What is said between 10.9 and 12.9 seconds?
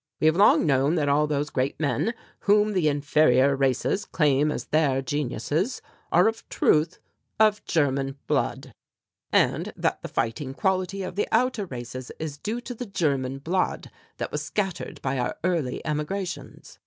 of the outer races is due to the